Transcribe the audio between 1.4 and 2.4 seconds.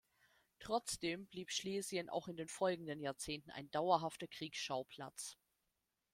Schlesien auch in